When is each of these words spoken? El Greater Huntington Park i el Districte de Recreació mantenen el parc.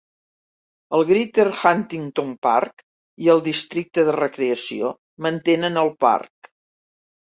El 0.97 1.05
Greater 1.09 1.45
Huntington 1.51 2.33
Park 2.47 2.83
i 3.27 3.31
el 3.37 3.45
Districte 3.51 4.09
de 4.11 4.19
Recreació 4.21 4.93
mantenen 5.31 5.83
el 5.87 5.97
parc. 6.13 6.57